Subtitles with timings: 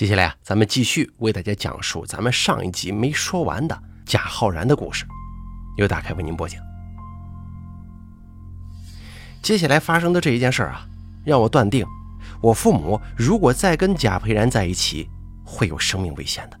[0.00, 5.04] 接下来啊，咱们继续为大家讲述咱们上一集没说完的贾浩然的故事，
[5.76, 6.58] 由大开为您播讲。
[9.42, 10.86] 接下来发生的这一件事啊，
[11.22, 11.84] 让我断定，
[12.40, 15.06] 我父母如果再跟贾培然在一起，
[15.44, 16.58] 会有生命危险的，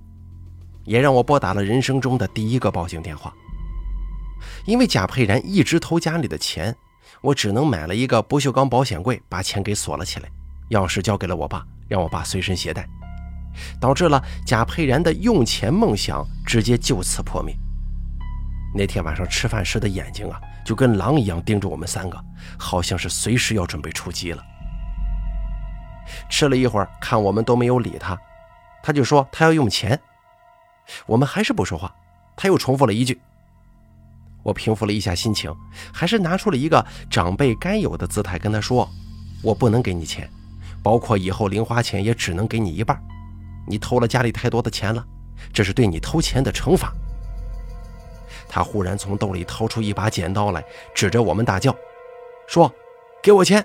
[0.84, 3.32] 也让我拨打了人生中的第一个报警电话。
[4.66, 6.76] 因为贾培然一直偷家里的钱，
[7.22, 10.28] 我只能买了一个不锈钢保险柜，把钱给锁了起来，
[10.72, 12.86] 钥匙交给了我爸，让我爸随身携带。
[13.80, 17.54] 导致了贾佩然的用钱梦想直接就此破灭。
[18.74, 22.16] 那天晚上吃饭时的眼睛啊，就跟狼一样盯着我们三个，
[22.58, 24.42] 好像是随时要准备出击了。
[26.28, 28.18] 吃了一会儿，看我们都没有理他，
[28.82, 29.98] 他就说他要用钱。
[31.06, 31.92] 我们还是不说话，
[32.36, 33.20] 他又重复了一句。
[34.42, 35.54] 我平复了一下心情，
[35.92, 38.88] 还是拿出了一个长辈该有的姿态跟他说
[39.42, 40.30] ：“我不能给你钱，
[40.82, 43.00] 包括以后零花钱也只能给你一半。”
[43.70, 45.06] 你偷了家里太多的钱了，
[45.52, 46.92] 这是对你偷钱的惩罚。
[48.48, 51.72] 他忽然从兜里掏出一把剪刀来，指着我们大叫
[52.48, 52.70] ：“说，
[53.22, 53.64] 给我钱！”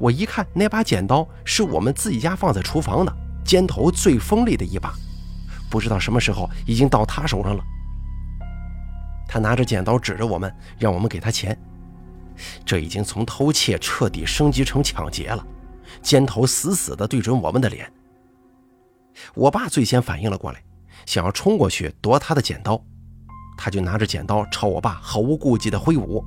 [0.00, 4.94] 我一看，那把剪刀是我们自己家放在厨房的，尖头最锋利的一把，
[5.68, 7.62] 不知道什么时候已经到他手上了。
[9.28, 11.54] 他拿着剪刀指着我们，让我们给他钱。
[12.64, 15.46] 这已经从偷窃彻底升级成抢劫了，
[16.00, 17.92] 尖头死死地对准我们的脸。
[19.34, 20.62] 我爸最先反应了过来，
[21.06, 22.82] 想要冲过去夺他的剪刀，
[23.56, 26.24] 他就拿着剪刀朝我爸毫无顾忌地挥舞。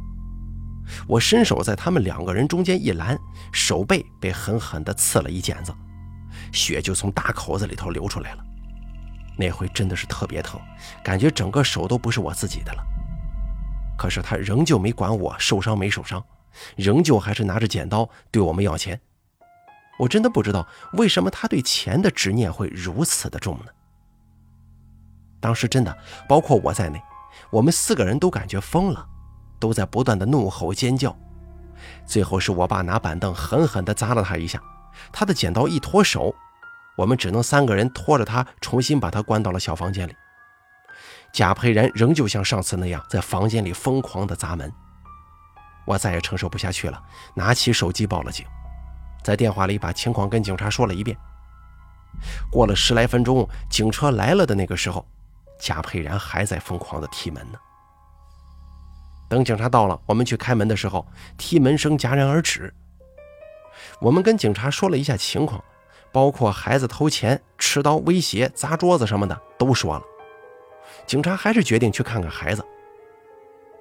[1.08, 3.18] 我伸手在他们两个人中间一拦，
[3.52, 5.72] 手背被狠狠地刺了一剪子，
[6.52, 8.44] 血就从大口子里头流出来了。
[9.38, 10.60] 那回真的是特别疼，
[11.04, 12.84] 感觉整个手都不是我自己的了。
[13.98, 16.24] 可是他仍旧没管我受伤没受伤，
[16.76, 19.00] 仍旧还是拿着剪刀对我们要钱。
[20.00, 23.66] 我真的不知道为什么他对钱的执念会如此的重呢？
[25.42, 25.98] 当时真的，
[26.28, 27.02] 包括我在内，
[27.52, 29.06] 我们四个人都感觉疯了，
[29.60, 31.16] 都在不断的怒吼尖叫。
[32.06, 34.62] 最后是我爸拿板凳狠狠地砸了他一下，
[35.12, 36.34] 他的剪刀一脱手，
[36.98, 40.16] 我们只能三个人拖着他重新把他关到了小房间里。
[41.32, 44.72] 贾佩然仍旧像上次那样在房间里疯狂地砸门，
[45.86, 47.02] 我再也承受不下去了，
[47.36, 48.46] 拿起手机报了警。
[49.24, 51.18] 在电话里把情况跟警察说了一遍。
[52.52, 55.06] 过了十来分钟，警车来了的那个时候，
[55.60, 57.60] 贾佩然还在疯狂的踢门呢。
[59.30, 61.06] 等警察到了，我们去开门的时候，
[61.38, 62.74] 踢门声戛然而止。
[64.02, 65.64] 我们跟警察说了一下情况，
[66.12, 70.04] 包括孩子偷钱、持刀威胁、砸桌子什么的都说了。
[71.06, 72.66] 警察还是决定去看看孩子。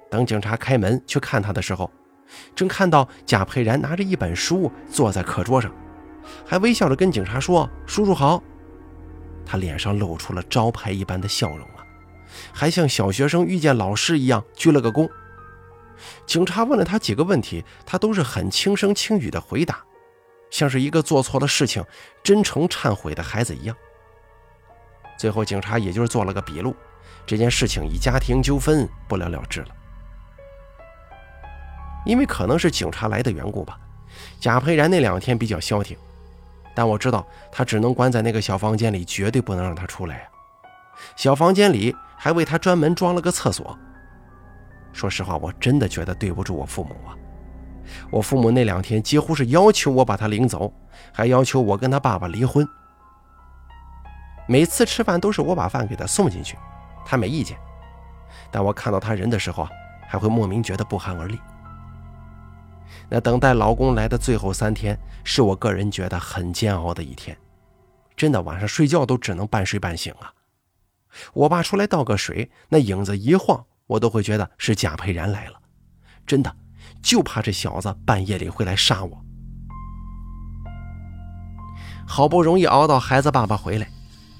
[0.09, 1.89] 等警察开门去看他的时候。
[2.55, 5.71] 正看到贾佩然拿着一本书坐在课桌上，
[6.45, 8.41] 还微笑着跟警察说：“叔叔好。”
[9.45, 11.81] 他脸上露出了招牌一般的笑容啊，
[12.53, 15.09] 还像小学生遇见老师一样鞠了个躬。
[16.25, 19.83] 警察问了他几个问题，他都是很轻声轻语的回答，
[20.51, 21.83] 像是一个做错了事情、
[22.23, 23.75] 真诚忏悔的孩子一样。
[25.17, 26.75] 最后，警察也就是做了个笔录，
[27.25, 29.67] 这件事情以家庭纠纷不了了之了。
[32.05, 33.77] 因为可能是警察来的缘故吧，
[34.39, 35.97] 贾培然那两天比较消停，
[36.73, 40.23] 但我知道他只能关在那个小房间里，绝对不能让他出来呀。
[41.15, 43.77] 小房间里还为他专门装了个厕所。
[44.91, 47.15] 说实话，我真的觉得对不住我父母啊。
[48.11, 50.73] 我父母那两天几乎是要求我把他领走，
[51.13, 52.67] 还要求我跟他爸爸离婚。
[54.47, 56.57] 每次吃饭都是我把饭给他送进去，
[57.05, 57.57] 他没意见，
[58.51, 59.69] 但我看到他人的时候啊，
[60.07, 61.39] 还会莫名觉得不寒而栗。
[63.09, 67.35] 那等待老公来的最后三天，是我个人觉得很煎熬的一天，
[68.15, 70.31] 真的晚上睡觉都只能半睡半醒啊。
[71.33, 75.59] 我爸出来倒个水，那影子一晃，我都会觉得是贾佩然来了，
[76.27, 76.55] 真的
[77.01, 79.25] 就怕这小子半夜里会来杀我。
[82.05, 83.89] 好不容易熬到孩子爸爸回来，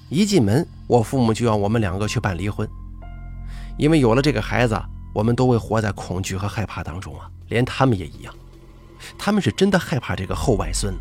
[0.10, 2.70] 一进门，我父母就要我们两个去办离婚，
[3.78, 4.80] 因为有了这个孩子，
[5.14, 8.34] 我们都会活在恐惧和害怕当中啊，连他们也一样。
[9.18, 11.00] 他们是真的害怕这个后外孙了。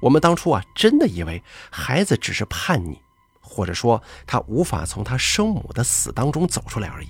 [0.00, 3.00] 我们当初啊，真的以为孩子只是叛逆，
[3.40, 7.08] 或者说他无法从他生母的死当中走出来而已，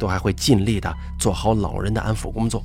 [0.00, 2.62] 都还会尽力的做好老人的安抚工作。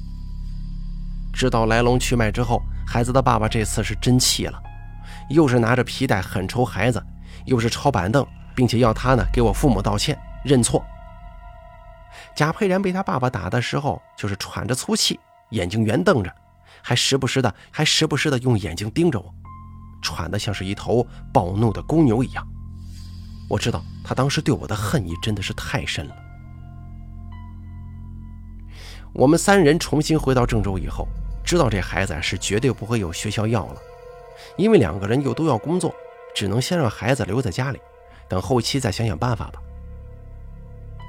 [1.33, 4.61] 知道来龙去脉之后，孩子的爸爸这次是真气了，
[5.29, 7.03] 又是拿着皮带狠抽孩子，
[7.45, 10.81] 又是抄板凳，并且要他呢给我父母道歉认错。
[12.35, 15.19] 贾佩然被他爸爸打的时候，就是喘着粗气。
[15.51, 16.33] 眼睛圆瞪着，
[16.81, 19.33] 还时不时的，还时不时的用眼睛盯着我，
[20.01, 22.45] 喘得像是一头暴怒的公牛一样。
[23.49, 26.15] 我知道他当时对我的恨意真的是太深了。
[29.13, 31.05] 我们三人重新回到郑州以后，
[31.43, 33.81] 知道这孩子是绝对不会有学校要了，
[34.57, 35.93] 因为两个人又都要工作，
[36.33, 37.79] 只能先让孩子留在家里，
[38.29, 39.61] 等后期再想想办法吧。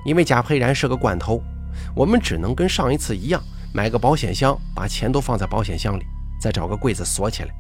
[0.05, 1.41] 因为贾佩然是个惯偷，
[1.95, 3.41] 我们只能跟上一次一样，
[3.75, 6.05] 买个保险箱，把钱都放在保险箱里，
[6.41, 7.55] 再找个柜子锁起来。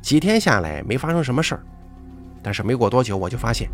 [0.00, 1.62] 几天下来没发生什么事儿，
[2.42, 3.68] 但是没过多久，我就发现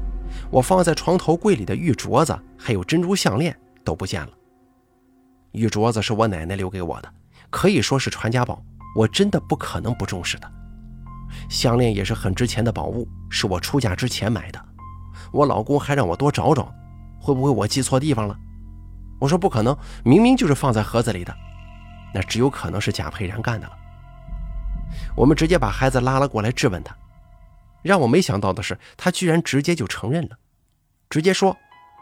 [0.50, 4.30] 我放在床头柜里的玉镯子还有珍珠项链都不见了。
[5.52, 7.12] 玉镯子是我奶奶留给我的，
[7.50, 8.62] 可以说是传家宝，
[8.96, 10.50] 我真的不可能不重视的。
[11.48, 14.64] 项链也是很值钱的宝物，是我出嫁之前买的。
[15.32, 16.72] 我老公还让我多找找，
[17.20, 18.38] 会不会我记错地方了？
[19.18, 21.34] 我说不可能，明明就是放在盒子里的，
[22.14, 23.72] 那只有可能是贾佩然干的了。
[25.16, 26.96] 我们直接把孩子拉了过来质问他，
[27.82, 30.36] 让我没想到的是，他居然直接就承认了，
[31.08, 31.56] 直接说：“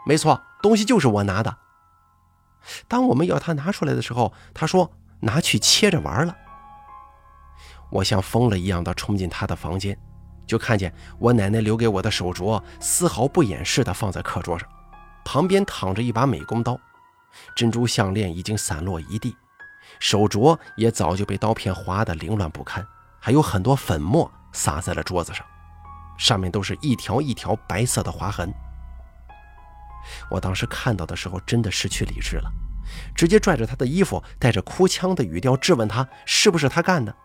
[0.05, 1.57] 没错，东西就是我拿的。”
[2.87, 4.91] 当我们要他拿出来的时候，他说
[5.21, 6.35] ：“拿去切着玩了。”
[7.91, 9.97] 我像疯了一样的冲进他的房间，
[10.45, 14.67] 就看见我奶奶留给我的手镯丝毫不掩饰的放在课桌上，
[15.23, 16.79] 旁边躺着一把美工刀，
[17.55, 19.35] 珍珠项链已经散落一地，
[19.99, 22.85] 手镯也早就被刀片划得凌乱不堪，
[23.19, 25.45] 还有很多粉末洒在了桌子上，
[26.17, 28.53] 上面都是一条一条白色的划痕。
[30.29, 32.51] 我当时看到的时候，真的失去理智了，
[33.15, 37.15] 直接拽着他的衣服，带着哭腔的语调质问他是不是他干的。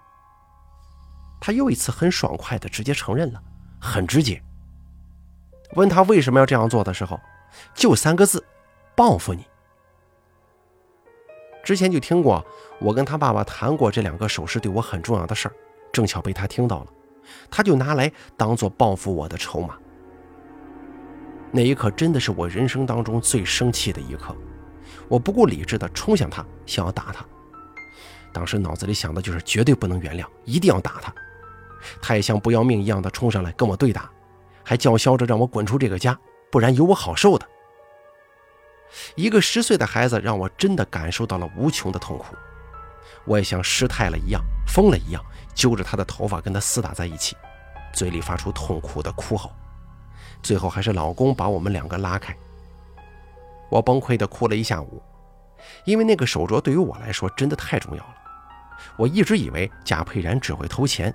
[1.40, 3.42] 他又一次很爽快的直接承认了，
[3.80, 4.42] 很直接。
[5.74, 7.20] 问他为什么要这样做的时候，
[7.74, 8.44] 就三个字：
[8.94, 9.44] 报复你。
[11.62, 12.44] 之前就听过
[12.80, 15.54] 我跟他爸爸谈过这两个首饰对我很重要的事儿，
[15.92, 16.86] 正巧被他听到了，
[17.50, 19.76] 他就拿来当做报复我的筹码。
[21.52, 24.34] 那一刻真的是我人生当中最生气的一刻，
[25.08, 27.24] 我不顾理智的冲向他，想要打他。
[28.32, 31.12] 当时脑子里想的就是绝对不能原谅，一定要打他。
[32.00, 34.08] 他也像不要命一样的冲上来跟我对打，
[34.62, 36.16] 还叫嚣着让我滚出这个家，
[36.50, 37.46] 不然有我好受的。
[39.14, 42.34] 一个十岁的孩子让我真的感受到了无穷的痛苦，
[43.24, 47.36] 我也像失态了一样，疯了一样，揪着他的头发跟他厮打在一起，
[47.92, 49.50] 嘴里发出痛苦的哭吼。
[50.42, 52.36] 最后还是老公把我们两个拉开，
[53.70, 55.02] 我崩溃的哭了一下午，
[55.84, 58.14] 因为那个手镯对于我来说真的太重要了。
[58.96, 61.14] 我一直以为贾佩然只会偷钱，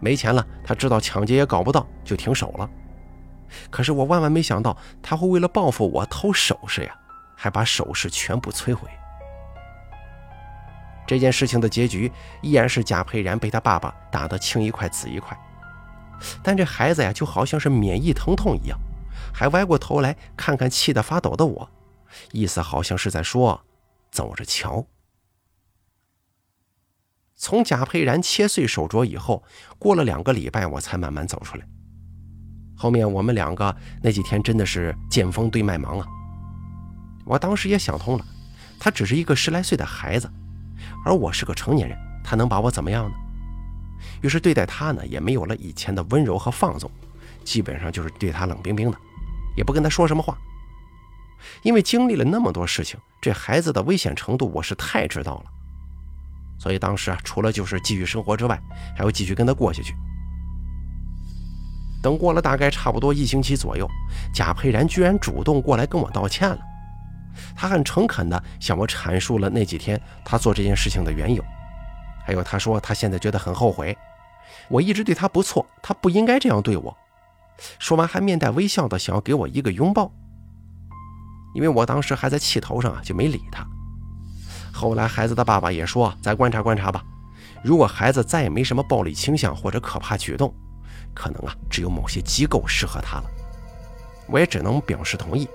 [0.00, 2.68] 没钱了他知道抢劫也搞不到就停手了。
[3.70, 6.98] 可是我万万没想到他会为了报复我偷首饰呀，
[7.34, 8.88] 还把首饰全部摧毁。
[11.06, 12.10] 这件事情的结局
[12.42, 15.36] 依然是贾佩然被他爸爸打得青一块紫一块。
[16.42, 18.78] 但这孩子呀，就好像是免疫疼痛一样，
[19.32, 21.70] 还歪过头来看看气得发抖的我，
[22.32, 23.64] 意思好像是在说
[24.10, 24.86] ：“走着瞧。”
[27.36, 29.44] 从贾佩然切碎手镯以后，
[29.78, 31.66] 过了两个礼拜，我才慢慢走出来。
[32.76, 36.06] 后面我们两个那几天真的是见风对麦芒啊！
[37.24, 38.24] 我当时也想通了，
[38.78, 40.30] 他只是一个十来岁的孩子，
[41.04, 43.16] 而我是个成年人，他能把我怎么样呢？
[44.20, 46.90] 于是对待他呢，也没有了以前的温柔和放纵，
[47.44, 48.98] 基本上就是对他冷冰冰的，
[49.56, 50.36] 也不跟他说什么话。
[51.62, 55.44] 因为经历了那么多事情，这孩子的危险程度我是太知道了，
[56.58, 58.60] 所以当时啊，除了就是继续生活之外，
[58.96, 59.94] 还要继续跟他过下去。
[62.06, 63.84] 等过了大概差不多一星期左右，
[64.32, 66.58] 贾佩然居然主动过来跟我道歉了，
[67.56, 71.44] 他很诚恳地向我阐述了那几天他做这件事情的缘由。
[72.24, 73.98] 还有，他说他现在觉得很后悔，
[74.68, 76.96] 我一直对他不错，他不应该这样对我。
[77.80, 80.08] 说完，还面带微笑的想要给我一个拥抱。
[81.56, 83.66] 因为我当时还在气头上啊，就没理他。
[84.72, 87.02] 后来，孩子的爸爸也说，再观察观察吧。
[87.64, 90.54] 如果孩子再也没什么暴力倾向或者可怕举动，
[91.16, 93.24] 可能啊，只有某些机构适合他了。
[94.28, 95.48] 我也只能表示同意。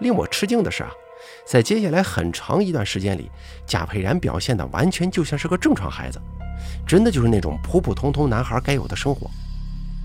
[0.00, 0.90] 令我吃惊的是啊。
[1.46, 3.30] 在接下来很长一段时间里，
[3.66, 6.20] 贾佩然表现的完全就像是个正常孩子，
[6.86, 9.28] 真的就是那种普普通通男孩该有的生活。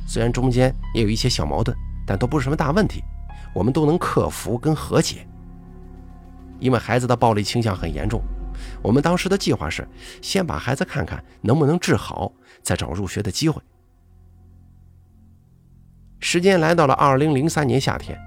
[0.07, 1.77] 虽然中间也有一些小矛盾，
[2.07, 3.03] 但都不是什么大问题，
[3.53, 5.27] 我们都能克服跟和解。
[6.59, 8.21] 因为孩子的暴力倾向很严重，
[8.81, 9.85] 我们当时的计划是
[10.21, 12.31] 先把孩子看看能不能治好，
[12.63, 13.61] 再找入学的机会。
[16.21, 18.17] 时间来到了二零零三年夏天，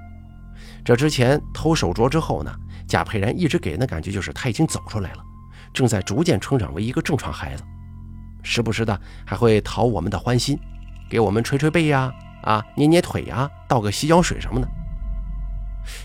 [0.84, 2.54] 这之前偷手镯之后呢？
[2.86, 5.24] 贾佩然一直给人的感觉就是他已经走出来了，
[5.72, 7.62] 正在逐渐成长为一个正常孩子。
[8.42, 10.58] 时不时的还会讨我们的欢心，
[11.08, 14.68] 给我们捶捶背呀，啊，捏捏腿呀，倒个洗脚水什么的。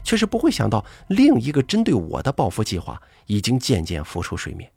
[0.03, 4.72] 却是不会想到，另一个针对我的报复计划已经渐渐浮出水面。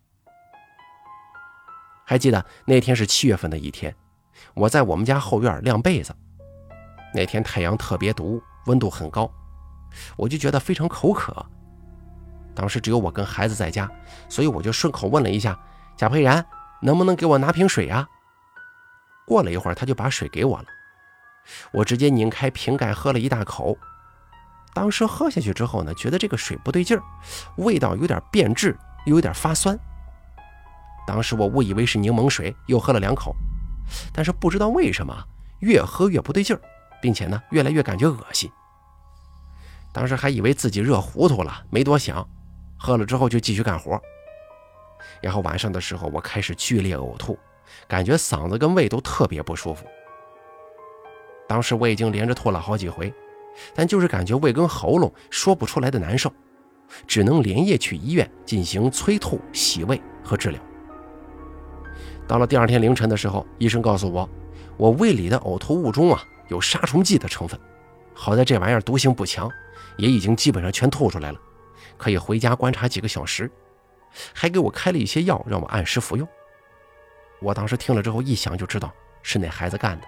[2.04, 3.94] 还记得那天是七月份的一天，
[4.54, 6.12] 我在我们家后院晾被子。
[7.14, 9.30] 那天太阳特别毒，温度很高，
[10.16, 11.44] 我就觉得非常口渴。
[12.54, 13.90] 当时只有我跟孩子在家，
[14.28, 15.58] 所以我就顺口问了一下
[15.96, 16.44] 贾佩然
[16.82, 18.06] ：“能不能给我拿瓶水啊？”
[19.26, 20.64] 过了一会儿，他就把水给我了。
[21.72, 23.76] 我直接拧开瓶盖喝了一大口。
[24.74, 27.02] 当时喝下去之后呢，觉得这个水不对劲儿，
[27.56, 28.76] 味道有点变质，
[29.06, 29.78] 又有点发酸。
[31.06, 33.34] 当时我误以为是柠檬水，又喝了两口，
[34.12, 35.14] 但是不知道为什么
[35.60, 36.60] 越喝越不对劲儿，
[37.02, 38.50] 并且呢越来越感觉恶心。
[39.92, 42.26] 当时还以为自己热糊涂了，没多想，
[42.78, 44.00] 喝了之后就继续干活。
[45.20, 47.38] 然后晚上的时候，我开始剧烈呕吐，
[47.86, 49.84] 感觉嗓子跟胃都特别不舒服。
[51.46, 53.12] 当时我已经连着吐了好几回。
[53.74, 56.32] 但就是感觉胃跟喉咙说不出来的难受，
[57.06, 60.58] 只能连夜去医院进行催吐、洗胃和治疗。
[62.26, 64.26] 到了第二天凌晨的时候，医生告诉我，
[64.78, 67.58] 我胃里的呕吐物中啊有杀虫剂的成分。
[68.14, 69.50] 好在这玩意儿毒性不强，
[69.96, 71.40] 也已经基本上全吐出来了，
[71.96, 73.50] 可以回家观察几个小时，
[74.34, 76.28] 还给我开了一些药让我按时服用。
[77.40, 78.92] 我当时听了之后，一想就知道
[79.22, 80.06] 是那孩子干的，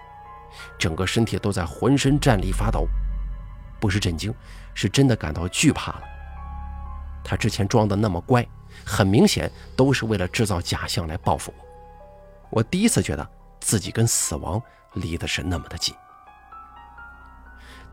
[0.77, 2.87] 整个身体都在浑身战栗发抖。
[3.79, 4.33] 不是震惊，
[4.73, 6.03] 是真的感到惧怕了。
[7.23, 8.47] 他之前装的那么乖，
[8.85, 11.65] 很明显都是为了制造假象来报复我。
[12.51, 13.27] 我第一次觉得
[13.59, 14.61] 自己跟死亡
[14.93, 15.93] 离的是那么的近。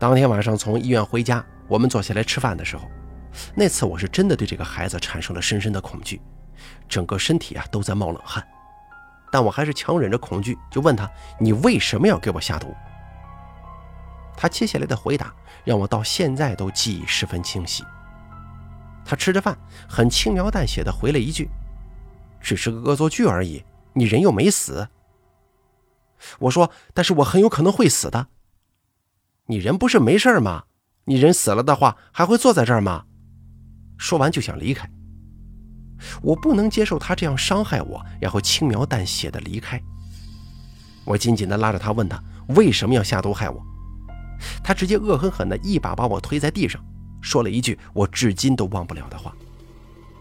[0.03, 2.91] 当天晚上从医院回家，我们坐下来吃饭的时候，
[3.55, 6.21] 那次我是真的对这个孩子产生了深深的恐惧，
[6.89, 8.45] 整个身体啊都在冒冷汗。
[9.31, 12.75] 但我还是强忍着恐惧，就问他：“你为什么要给我下毒？”
[14.35, 15.33] 他接下来的回答
[15.63, 17.81] 让我到现在都记忆十分清晰。
[19.05, 19.57] 他吃着饭，
[19.87, 21.49] 很轻描淡写的回了一句
[22.43, 24.85] ：“只是个恶作剧而已，你人又没死。”
[26.39, 28.27] 我说：“但是我很有可能会死的。”
[29.47, 30.63] 你人不是没事吗？
[31.05, 33.03] 你人死了的话，还会坐在这儿吗？
[33.97, 34.89] 说完就想离开。
[36.21, 39.81] 我不能接受他这样伤害我，然后轻描淡写的离开。
[41.05, 42.21] 我紧紧的拉着他，问他
[42.55, 43.61] 为什么要下毒害我。
[44.63, 46.81] 他直接恶狠狠的一把把我推在地上，
[47.21, 49.35] 说了一句我至今都忘不了的话：“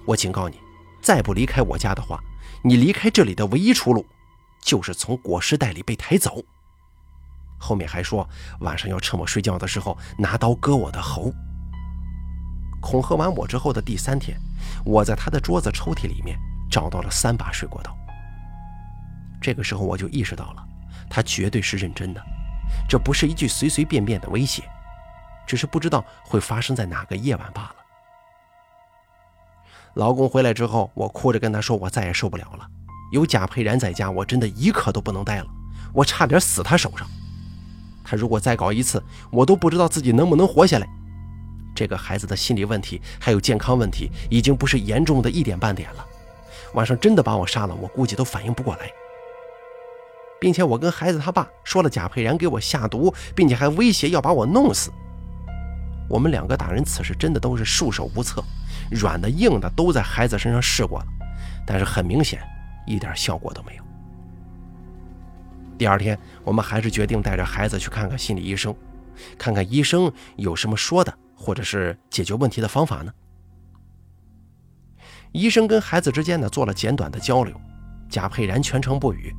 [0.04, 0.56] 我警告你，
[1.00, 2.18] 再不离开我家的话，
[2.64, 4.04] 你离开这里的唯一出路，
[4.60, 6.42] 就是从裹尸袋里被抬走。”
[7.62, 8.28] 后面还说
[8.60, 11.32] 晚上要趁我睡觉的时候拿刀割我的喉。
[12.80, 14.36] 恐吓完我之后的第三天，
[14.84, 16.36] 我在他的桌子抽屉里面
[16.68, 17.96] 找到了三把水果刀。
[19.40, 20.64] 这个时候我就意识到了，
[21.08, 22.20] 他绝对是认真的。
[22.88, 24.64] 这不是一句随随便便的威胁，
[25.46, 27.76] 只是不知道会发生在哪个夜晚罢了。
[29.94, 32.66] 老公回来之后，我哭着跟他说：“我再也受不了了，
[33.12, 35.46] 有贾佩然在家，我真的一刻都不能待了，
[35.92, 37.06] 我差点死他手上。
[38.12, 40.86] 他如果再搞一次，我都不知道自己能不能活下来。
[41.74, 46.04] 这个孩子的心理问题还有健康问题，已经不是严重的一点半点了。
[46.74, 48.90] 晚上真的把我杀了，我估计都反应不过来。”
[50.38, 54.90] 并且我跟孩子他爸说了贾佩然给我下毒，并且还威胁要把我弄死。
[56.06, 58.44] 我们两个大人此时真的都是束手无策，
[58.90, 61.06] 软的硬的都在孩子身上试过了，
[61.66, 62.42] 但是很明显
[62.86, 63.82] 一点效果都没有。
[65.82, 68.72] 第二天，我们还是决定带着孩子去看看心理医生，
[69.36, 73.12] 看看医生有什么说的，或者是解决问题的方法呢？
[75.32, 77.60] 医生跟孩子之间呢做了简短的交流，
[78.08, 79.34] 贾佩然全程不语。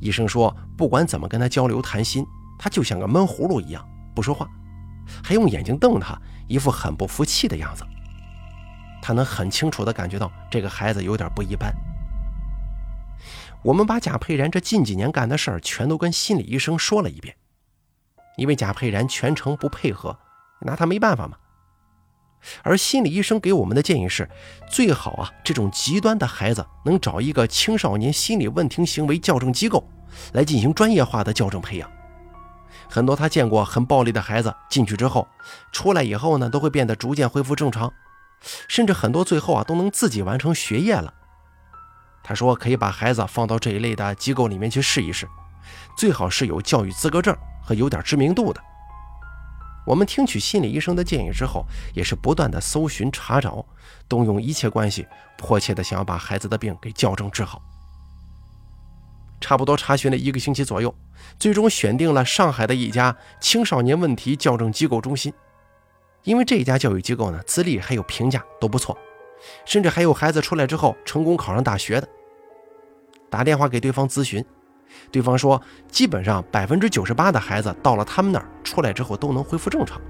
[0.00, 2.24] 医生说，不管怎么跟他交流谈心，
[2.58, 4.48] 他就像个闷葫芦一样不说话，
[5.22, 6.18] 还用眼睛瞪他，
[6.48, 7.84] 一副很不服气的样子。
[9.02, 11.70] 他能很清楚地感觉到这个孩子有点不一般。
[13.62, 17.36] 我们把贾佩然这近几年干的事儿全都跟心理医生说了一遍，
[18.36, 20.18] 因为贾佩然全程不配合，
[20.62, 21.36] 拿他没办法嘛。
[22.64, 24.28] 而心理医生给我们的建议是，
[24.68, 29.88] 最好啊，这种极端的孩子能找一个青少年心理问题行为矫正机构
[30.32, 31.88] 来进行专业化的矫正培养。
[32.88, 35.28] 很多他见过很暴力的孩子进去之后，
[35.70, 37.92] 出来以后呢，都会变得逐渐恢复正常，
[38.66, 41.14] 甚至很多最后啊都能自己完成学业了。
[42.22, 45.28] 他说可以把孩子放到这一类的机构里面去试一试，
[45.96, 48.62] 最好是有教育资格证和有点知名度的。
[49.84, 53.66] 我们听取心理医生的建议之后，也是不断的搜寻查找，
[54.08, 57.60] 动用一切关系，迫切的想要把孩子的病给校正治好。
[59.40, 60.94] 差不多查询了一个星期左右，
[61.36, 65.34] 最终选定了上海的一家青少年问题校正机构中心。
[66.22, 68.96] 因为这家教育机构呢，资历还有评价都不错，
[69.64, 72.08] 甚至还有孩子出来之后成功考上大学的。
[73.30, 74.44] 打电话给对方咨询，
[75.10, 80.00] 对方说，基本上百分之九十八的孩子到了他们那儿出来之后都能恢复正常，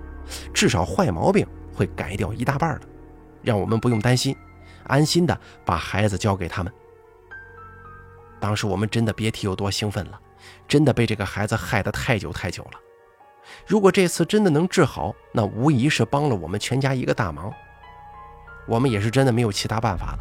[0.52, 2.86] 至少坏毛病会改掉一大半的，
[3.42, 4.36] 让我们不用担心，
[4.88, 6.72] 安心的把孩子交给他们。
[8.40, 10.20] 当时我们真的别提有多兴奋了，
[10.66, 12.80] 真的被这个孩子害得太久太久了。
[13.66, 17.52] 如果这次真的能治好，那无疑是帮了我们全家一个大忙。
[18.66, 20.18] 我们也是真的没有其他办法了。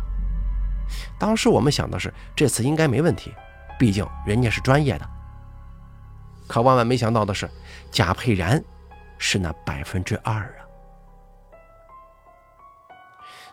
[1.20, 3.34] 当时我们想的是，这次应该没问题，
[3.80, 5.10] 毕竟人家是专业的。
[6.48, 7.50] 可万万没想到的是，
[7.92, 8.62] 贾佩然
[9.18, 10.60] 是那百分之二啊！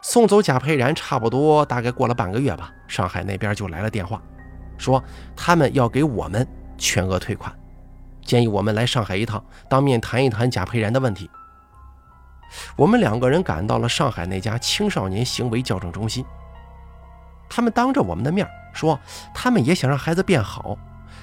[0.03, 4.21] 送走贾佩然，差不多大概过了半个月吧，上海那边就来了电话。
[4.79, 5.03] 说
[5.37, 7.53] 他们要给我们全额退款，
[8.23, 11.31] 建议我们来上海一趟，当面谈一谈贾佩然的问题。
[12.77, 16.25] 我们两个人赶到了上海那家青少年行为矫正中心，
[17.49, 18.99] 他们当着我们的面说，
[19.35, 20.77] 他们也想让孩子变好，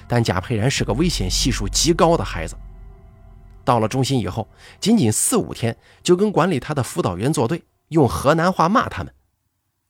[0.06, 2.56] 但贾佩然是个危险系数极高的孩子。
[3.64, 9.12] 到了中心以后，仅仅四五天就跟管理他的辅导员作对，用河南话骂他们。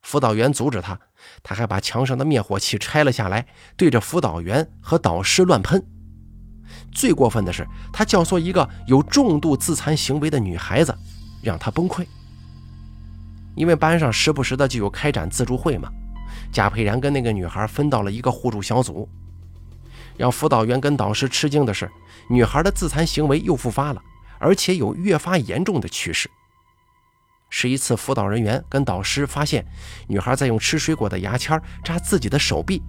[0.03, 0.99] 辅导员阻止他，
[1.43, 5.85] 他还把墙上的灭火器拆了下来，对着辅导员和导师乱喷。
[6.93, 10.97] 最过分的是，他教唆一个有重度自残行为的女孩子，
[11.47, 12.05] 让他崩溃。
[13.55, 15.89] 因为班上时不时的就有开展自助会嘛，
[16.53, 19.09] 贾佩然跟那个女孩分到了一个互助小组。
[20.19, 21.91] 让辅导员跟导师吃惊的是，
[22.29, 24.03] 女孩的自残行为又复发了，
[24.39, 26.31] 而且有越发严重的趋势。
[27.49, 29.65] 是一次，辅导人员跟导师发现
[30.09, 32.83] 女孩在用吃水果的牙签扎自己的手臂，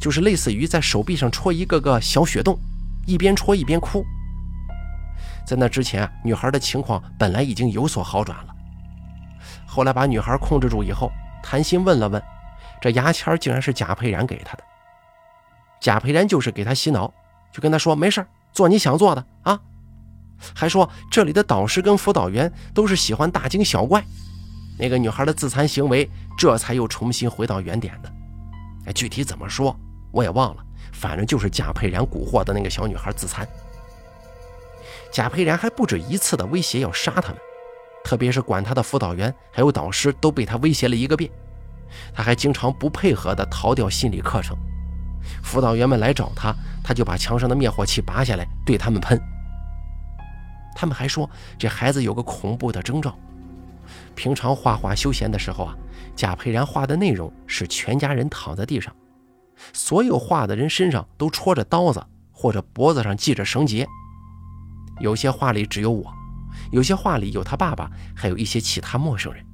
[0.00, 2.58] 就是类似于在手臂上戳一个个小血洞，
[3.06, 4.04] 一边戳一边哭。
[5.48, 8.54] 在那之前，女孩的情况本来已经有所好转了。
[9.66, 11.10] 后来把女孩控制住以后，
[11.42, 12.22] 谈心问了问，
[12.82, 14.64] 这牙签竟然是贾佩然给她的。
[15.80, 17.10] 贾佩然就是给她洗脑，
[17.50, 19.58] 就跟她说：“没事做你想做的啊。”
[20.54, 24.04] 还说这里的导师跟辅导员都是喜欢大惊小怪，
[24.78, 26.06] 那个女孩的自残行为
[26.36, 28.12] 这才又重新回到原点的。
[28.84, 29.74] 哎，具体怎么说
[30.12, 33.48] 我也忘了，反正就是贾佩然蛊惑的那个小女孩自残。
[35.10, 37.38] 贾佩然还不止一次的威胁要杀他们，
[38.04, 41.30] 特别是管他的辅导员还有导师都被他威胁了一个遍。
[42.12, 44.56] 他还经常不配合的逃掉心理课程，
[45.42, 49.18] 辅导员们来找他，他就把墙上的灭火器拔下来对他们喷。
[50.76, 53.18] 他们还说，这孩子有个恐怖的征兆。
[54.14, 55.74] 平常画画休闲的时候啊，
[56.14, 58.94] 贾佩然画的内容是全家人躺在地上，
[59.72, 63.88] 所有画的人身上都戳着刀子，或者脖子上系着绳结。
[65.00, 66.12] 有些话里只有我，
[66.70, 69.44] 有些话里有他爸爸，还有一些其他陌生人。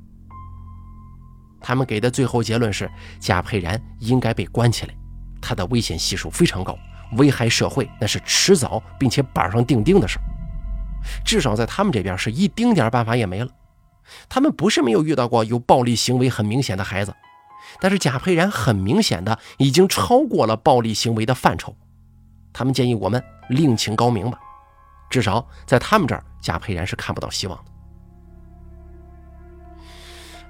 [1.61, 4.95] 他们给的最后结论是，贾佩然应该被关起来，
[5.41, 6.79] 他的危险系数非常高，
[7.17, 10.19] 危害社会那是迟早并且板上钉钉的事。
[11.25, 13.51] 至少在他们这边是一丁点办法也没了。
[14.29, 17.15] 他们不是没有遇到过有暴力行为很明显的孩子，
[17.81, 21.75] 但是贾佩然很明显的已经超过了暴力行为的范畴。
[22.53, 24.39] 他们建议我们另请高明吧，
[25.15, 27.71] 至少在他们这儿，贾佩然是看不到希望的。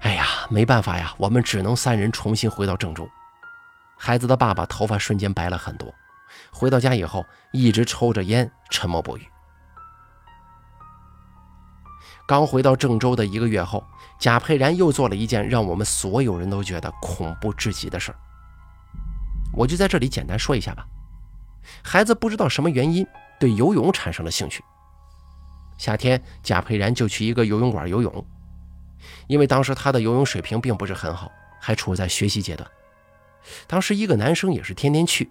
[0.01, 3.07] 哎呀，没办法呀，我们只能三人重新回到郑州。
[3.99, 5.93] 孩子的爸爸头发瞬间白了很多，
[6.51, 9.29] 回到家以后一直抽着烟，沉默不语。
[12.27, 13.87] 刚回到郑州的一个月后，
[14.19, 18.19] 贾佩然又做了一件让我们所有人都觉得恐怖至极的事儿。
[19.53, 20.87] 我就在这里简单说一下吧。
[21.83, 23.07] 孩子不知道什么原因
[23.45, 24.65] 对游泳产生了兴趣。
[25.77, 28.27] 夏天，贾佩然就去一个游泳馆游泳，
[29.27, 31.31] 因为当时他的游泳水平并不是很好，
[31.61, 32.67] 还处在学习阶段。
[33.67, 35.31] 当时一个男生也是天天去，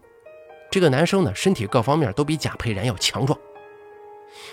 [0.69, 3.39] 这个男生呢，身体各方面都比贾佩然要强壮。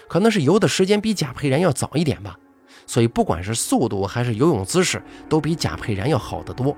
[0.08, 2.38] 可能是游的时间比贾佩然要早一点吧，
[2.86, 6.74] 所以不管是速度还是游泳姿势，都比贾佩然要好得多。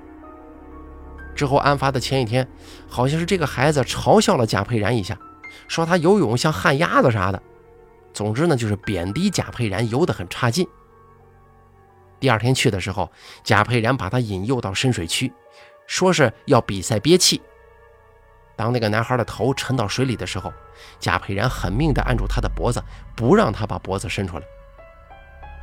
[1.33, 2.45] 之后案发的前一天，
[2.89, 5.17] 好像是这个孩子嘲笑了贾佩然一下，
[5.67, 7.41] 说他游泳像旱鸭子啥的。
[8.13, 10.67] 总之呢，就是贬低贾佩然游得很差劲。
[12.19, 13.11] 第二天去的时候，
[13.43, 15.33] 贾佩然把他引诱到深水区，
[15.87, 17.41] 说是要比赛憋气。
[18.55, 20.53] 当那个男孩的头沉到水里的时候，
[20.99, 22.81] 贾佩然狠命地按住他的脖子，
[23.15, 24.43] 不让他把脖子伸出来。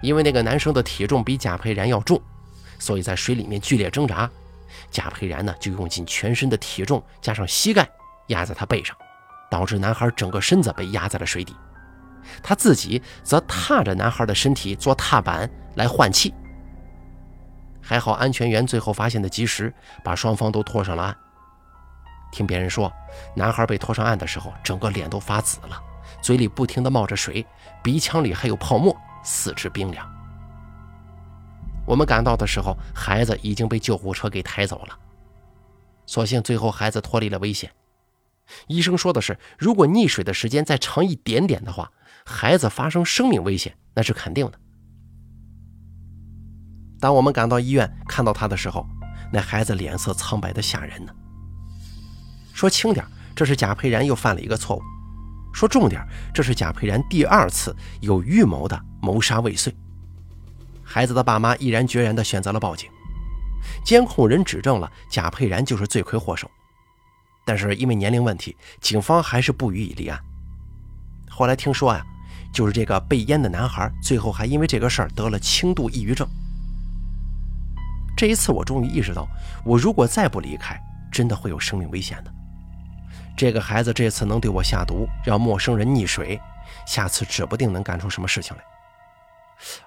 [0.02, 2.20] 因为那个男生的体重比贾佩然要重，
[2.78, 4.28] 所以在水里面剧烈挣扎。
[4.90, 7.88] 贾佩然呢，就用尽全身的体重加上膝盖，
[8.26, 8.96] 压在他背上，
[9.50, 11.54] 导致男孩整个身子被压在了水底。
[12.42, 16.32] 他自己则踏着男孩的身体做踏板来换气。
[17.82, 19.72] 还好安全员最后发现的及时，
[20.04, 21.16] 把双方都拖上了岸。
[22.30, 22.92] 听别人说，
[23.34, 25.82] 男孩被拖上岸的时候，整个脸都发紫了，
[26.22, 27.44] 嘴里不停地冒着水，
[27.82, 30.08] 鼻腔里还有泡沫，四肢冰凉。
[31.84, 34.96] 我们赶到的时候，孩子已经被救护车给抬走了。
[36.06, 37.68] 所幸最后孩子脱离了危险。
[38.68, 41.90] 医生说的是，如果溺水的时间再长一点点的话，
[42.24, 44.58] 孩子发生生命危险那是肯定的。
[47.00, 48.86] 当我们赶到医院看到他的时候，
[49.32, 51.12] 那孩子脸色苍白的吓人呢。
[52.52, 54.82] 说轻点，这是贾佩然又犯了一个错误；
[55.52, 59.74] 说重点，这是贾佩然第二次有预谋的谋杀未遂。
[60.82, 62.90] 孩子的爸妈毅然决然地选择了报警，
[63.84, 66.50] 监控人指证了贾佩然就是罪魁祸首，
[67.44, 70.20] 但是因为年龄问题，警方还是不予以立案。
[71.28, 72.04] 后来听说呀，
[72.52, 76.28] 就是这个被淹的男孩，最后还因为这个事儿得了轻度抑郁症。
[78.16, 79.26] 这一次，我终于意识到，
[79.64, 80.78] 我如果再不离开，
[81.10, 82.32] 真的会有生命危险的。
[83.36, 86.38] 这个孩子这次能对我下毒，让陌生人溺水，
[86.86, 88.62] 下次指不定能干出什么事情来。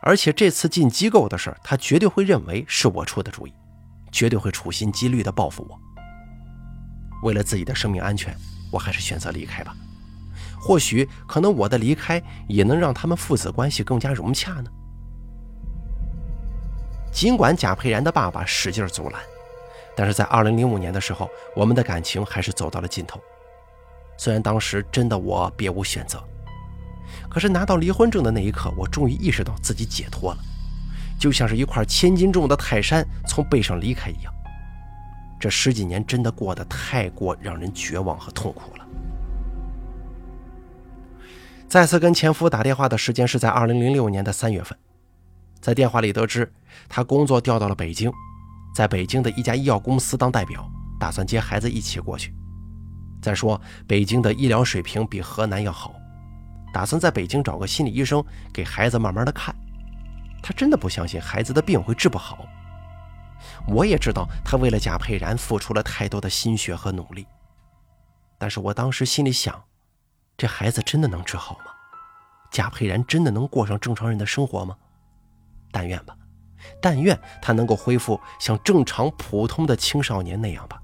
[0.01, 3.53] 而且这次进机构的事他绝对会认为是我出的主意，
[4.11, 5.79] 绝对会处心积虑地报复我。
[7.23, 8.35] 为了自己的生命安全，
[8.69, 9.75] 我还是选择离开吧。
[10.59, 14.69] 或许，可能我的离开也能让他们父子关系更加融洽呢。
[17.11, 19.21] 尽管贾佩然的爸爸使劲阻拦，
[19.95, 23.19] 但是在2005年的时候，我们的感情还是走到了尽头。
[24.17, 26.23] 虽然当时真的我别无选择，
[27.29, 30.39] 可是拿到离婚证的那一刻，我终于意识到自己解脱了，
[31.19, 34.32] 就像是一块千斤重的泰山从背上离开一样。
[35.43, 38.87] 这十几年真的过得太过让人绝望和痛苦了。
[41.67, 44.77] 再次跟前夫打电话的时间是在2006年的三月份。
[45.59, 46.49] 在电话里得知，
[46.87, 48.09] 他工作调到了北京，
[48.73, 50.65] 在北京的一家医药公司当代表，
[50.97, 52.33] 打算接孩子一起过去。
[53.21, 55.93] 再说，北京的医疗水平比河南要好，
[56.73, 59.53] 打算在北京找个心理医生给孩子慢慢的看。
[60.41, 62.47] 他真的不相信孩子的病会治不好。
[63.67, 67.25] 我也知道他为了贾佩然付出了太多的心血和努力，
[68.37, 69.63] 但是我当时心里想，
[70.37, 71.65] 这孩子真的能治好吗？
[72.51, 74.77] 贾佩然真的能过上正常人的生活吗？
[75.71, 76.15] 但愿吧，
[76.79, 80.79] 但愿他能够恢复像正常普通的青少年那样吧。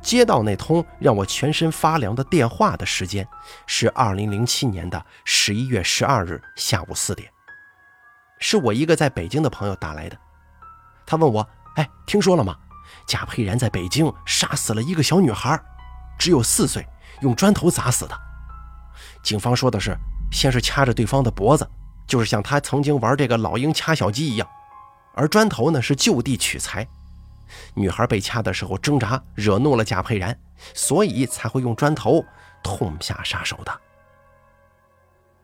[0.00, 3.26] 接到那通让我全身发凉的电话的时间
[3.66, 7.30] 是二零零七年的十一月十二日下午四点，
[8.38, 10.18] 是我一个在北京的朋友打来的。
[11.06, 12.56] 他问我：“哎，听说了吗？
[13.06, 15.60] 贾佩然在北京杀死了一个小女孩，
[16.18, 16.86] 只有四岁，
[17.20, 18.18] 用砖头砸死的。
[19.22, 19.96] 警方说的是，
[20.30, 21.68] 先是掐着对方的脖子。”
[22.08, 24.48] 就是像他曾经玩这个老鹰掐小鸡一样，
[25.12, 26.88] 而砖头呢是就地取材。
[27.74, 30.34] 女孩被掐的时候挣扎，惹怒了贾佩然，
[30.72, 32.24] 所以才会用砖头
[32.62, 33.80] 痛下杀手的。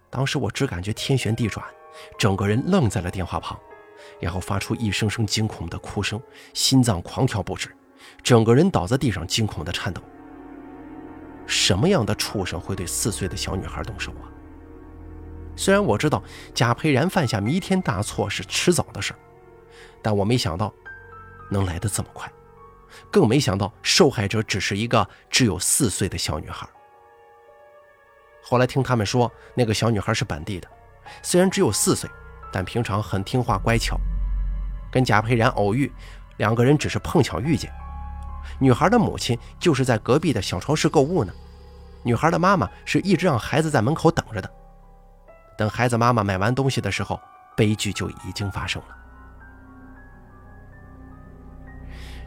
[0.09, 1.63] 当时我只感觉天旋地转，
[2.19, 3.59] 整个人愣在了电话旁，
[4.21, 6.21] 然后发出一声声惊恐的哭声，
[6.53, 7.75] 心脏狂跳不止，
[8.23, 10.03] 整个人倒在地上惊恐的颤抖。
[11.47, 14.33] 什么样的畜生会对四岁的小女孩动手啊？
[15.57, 19.15] 虽然我知道贾佩然犯下弥天大错是迟早的事
[20.03, 20.73] 但我没想到
[21.51, 22.31] 能来得这么快，
[23.11, 26.69] 更没想到受害者只是一个只有四岁的小女孩。
[28.43, 30.69] 后来听他们说，那个小女孩是本地的，
[31.23, 32.09] 虽然只有四岁，
[32.53, 33.99] 但平常很听话乖巧。
[34.91, 35.93] 跟贾佩然偶遇，
[36.37, 37.73] 两个人只是碰巧遇见。
[38.61, 41.33] 女孩的母亲就是在隔壁的小超市购物呢，
[42.03, 44.51] 女孩的妈妈是一直让孩子在门口等着的。
[45.57, 47.21] 等孩子妈妈买完东西的时候，
[47.57, 48.89] 悲剧就已经发生了。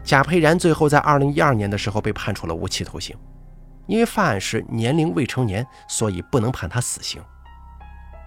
[0.04, 3.16] 贾佩然最后在二零一二年的时候被判处了无期徒刑，
[3.86, 7.22] 因为犯案时年龄未成年，所以不能判他死刑。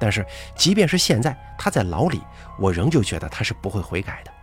[0.01, 2.19] 但是即便是现在他在牢里，
[2.57, 4.33] 我仍旧觉得他是不会悔改的。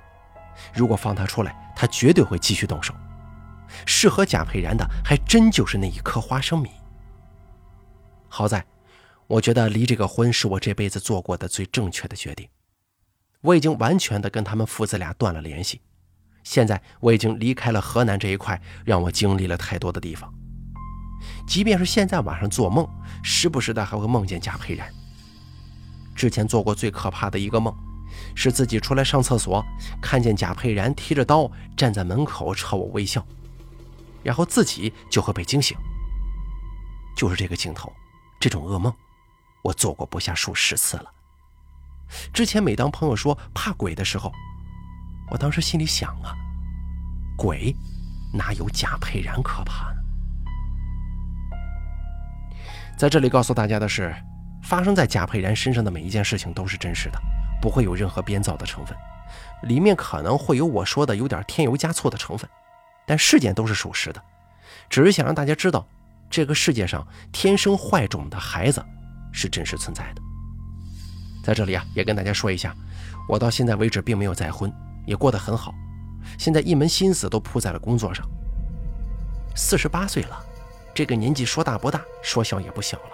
[0.72, 2.94] 如果放他出来，他绝对会继续动手。
[3.84, 6.70] 适合贾佩然的，还真就是那一颗花生米。
[8.28, 8.64] 好在。
[9.26, 12.48] 我觉得离这个婚是我这辈子做过的最正确的决定。
[13.42, 15.82] 我已经完全的跟他们父子俩断了联系。
[16.44, 20.32] 现在我已经离开了河南这一块让我经历了太多的地方。
[21.46, 22.88] 即便是现在晚上做梦，
[23.22, 24.90] 时不时的还会梦见贾佩然。
[26.18, 27.72] 之前做过最可怕的一个梦，
[28.35, 29.64] 是自己出来上厕所，
[30.02, 33.24] 看见贾佩然提着刀站在门口朝我微笑。
[34.24, 35.78] 然后自己就会被惊醒。
[37.16, 37.92] 就是这个镜头，
[38.40, 38.92] 这种噩梦，
[39.62, 41.04] 我做过不下数十次了。
[42.33, 44.33] 之前每当朋友说怕鬼的时候，
[45.31, 46.35] 我当时心里想啊，
[47.37, 47.72] 鬼
[48.35, 50.00] 哪有贾佩然可怕呢？
[52.98, 54.12] 在这里告诉大家的是，
[54.62, 57.18] 发生在贾佩然身上的每一件事情都是真实的，
[57.60, 58.96] 不会有任何编造的成分。
[59.62, 62.48] 里面可能会有我说的有点添油加醋的成分，
[63.06, 64.22] 但事件都是属实的。
[64.88, 65.86] 只是想让大家知道，
[66.30, 68.84] 这个世界上天生坏种的孩子
[69.32, 70.22] 是真实存在的。
[71.42, 72.74] 在这里啊，也跟大家说一下，
[73.28, 74.72] 我到现在为止并没有再婚，
[75.06, 75.74] 也过得很好。
[76.38, 78.28] 现在一门心思都扑在了工作上。
[79.56, 80.38] 四十八岁了，
[80.94, 83.10] 这个年纪说大不大，说小也不小了。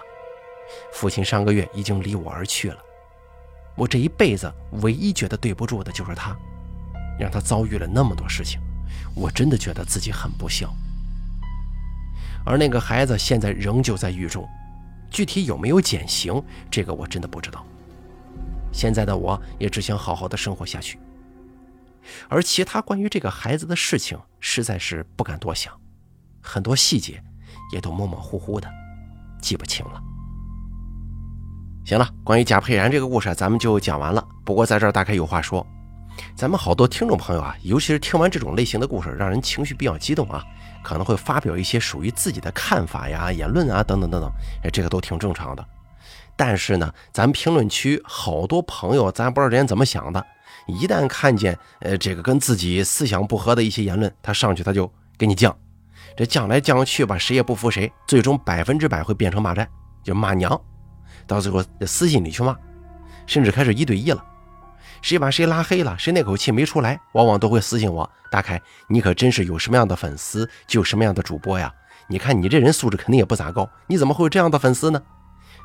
[0.91, 2.77] 父亲上个月已经离我而去了。
[3.75, 4.51] 我这一辈子
[4.81, 6.35] 唯一觉得对不住的就是他，
[7.19, 8.59] 让他遭遇了那么多事情，
[9.13, 10.73] 我真的觉得自己很不孝。
[12.45, 14.47] 而那个孩子现在仍旧在狱中，
[15.09, 17.65] 具体有没有减刑，这个我真的不知道。
[18.71, 20.99] 现在的我也只想好好的生活下去，
[22.29, 25.73] 而其他关于这个孩子的事情，实在是不敢多想，
[26.41, 27.21] 很多细节
[27.73, 28.69] 也都模模糊糊的，
[29.41, 30.01] 记不清了。
[31.85, 34.27] 行了，关于贾佩然这个故事，咱们就讲完了。
[34.43, 35.63] 不过在这儿大概有话说，
[36.35, 40.43] 咱们好多听众朋友啊，尤其是听完这种类型的故事，让人情绪比较激动啊，
[40.83, 44.31] 可能会发表一些属于自己的看法呀、言论啊等等等等，
[44.63, 45.63] 哎，这个都挺正常的。
[46.35, 50.25] 但是呢，咱评论区好多朋友，咱不知道人家怎么想的，
[50.65, 55.53] 一旦看见呃这个跟自己思想不合的一些言论，他上去他就给你犟，
[56.17, 59.69] 这犟来犟去吧，谁也不服谁，最终百分之百会变成骂战，
[60.03, 60.59] 就骂娘。
[61.27, 62.55] 到最后私信里去骂，
[63.25, 64.23] 甚至开始一对一了。
[65.01, 71.71] 谁把谁拉黑了，谁那口气没出来，往往都会私信我：“大凯，你可真是有什么样的粉丝就有什么样的主播呀！
[72.07, 75.01] 你看你这人素质肯定也不咋高，你怎么会有这样的粉丝呢？”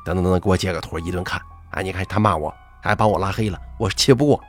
[0.05, 1.81] 等等等等，给我截个图，一顿看啊！
[1.81, 4.43] 你看他骂我，还把我拉黑了，我气不过。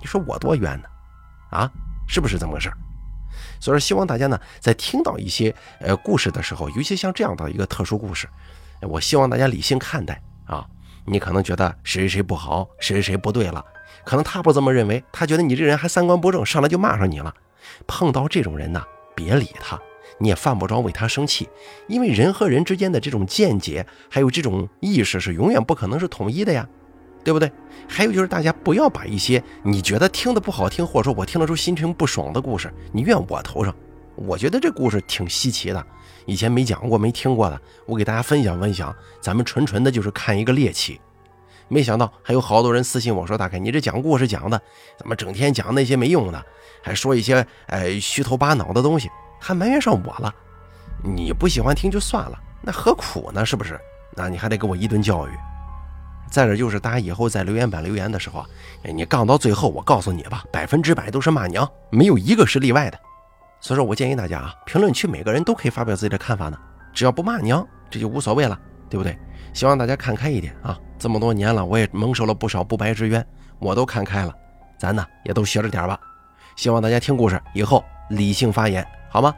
[0.00, 0.88] 你说我多冤呢？
[1.50, 1.70] 啊，
[2.06, 2.70] 是不是这么回事？
[3.60, 8.28] 所以说，希望大家呢，在听到一些呃故事的时候，尤其像这样的一个特殊故事。
[8.88, 10.66] 我希望大家理性看待啊！
[11.04, 13.64] 你可能觉得谁谁谁不好，谁谁谁不对了，
[14.04, 17.34] 可能他不这么认为，他觉得你这人还三观不正，上来就骂上你了。
[17.86, 18.82] 碰到这种人呢，
[19.14, 19.80] 别理他，
[20.18, 21.48] 你也犯不着为他生气，
[21.88, 26.68] 因为人和人之间的这种见解还有这种意识是永远不可能是统一的呀，
[27.24, 27.50] 对不对？
[27.88, 33.74] 还有就是大家不要把一些你觉得听的不好听，或者说我听得出心情不爽的故事，你怨我头上。
[34.14, 35.86] 我觉得这故事挺稀奇的。
[36.24, 38.94] 以前没讲过、没听过的，我给大家分享分享。
[39.20, 41.00] 咱们纯纯的就是看一个猎奇，
[41.66, 44.60] 没想到还有好多人私信我说：“大概你这讲故事讲的，
[44.96, 46.40] 怎么整天讲那些没用的，
[46.80, 50.32] 还说一些哎虚头巴脑的东西，还埋怨上我了。
[51.02, 53.44] 你不喜欢听就算了，那何苦呢？
[53.44, 53.76] 是不是？
[54.14, 55.30] 那你还得给我一顿教育。
[56.30, 58.46] 再者就是，大家以后在留言板留言的时候，
[58.84, 62.98] 你杠到最后，我告诉你吧，百分之百都是骂娘，没有一个是例外的。”
[63.62, 66.58] 所以说我建议大家啊，评论区每个人都可以发表自己的看法呢，
[66.92, 68.58] 只要不骂娘，这就无所谓了，
[68.90, 69.16] 对不对？
[69.54, 70.76] 希望大家看开一点啊！
[70.98, 73.24] 这么多年了，我也蒙受了不少不白之冤，
[73.60, 74.34] 我都看开了，
[74.78, 75.96] 咱呢也都学着点吧。
[76.56, 79.32] 希望大家听故事以后理性发言，好吗？